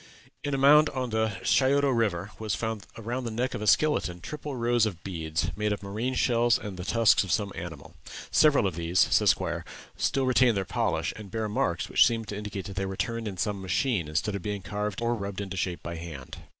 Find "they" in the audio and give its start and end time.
12.77-12.85